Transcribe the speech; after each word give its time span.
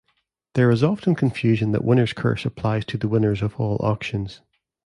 There 0.55 0.71
is 0.71 0.83
often 0.83 1.13
confusion 1.13 1.73
that 1.73 1.83
winner's 1.83 2.11
curse 2.11 2.43
applies 2.43 2.85
to 2.85 2.97
the 2.97 3.07
winners 3.07 3.43
of 3.43 3.55
all 3.59 3.77
auctions. 3.85 4.41